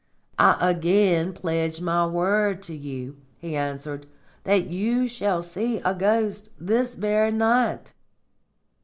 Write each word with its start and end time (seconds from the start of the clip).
"I 0.39 0.67
again 0.71 1.31
pledge 1.31 1.79
my 1.79 2.07
word 2.07 2.63
to 2.63 2.75
you," 2.75 3.17
he 3.37 3.55
answered, 3.55 4.07
"that 4.45 4.65
you 4.65 5.07
shall 5.07 5.43
see 5.43 5.77
a 5.85 5.93
ghost 5.93 6.49
this 6.59 6.95
very 6.95 7.29
night." 7.31 7.93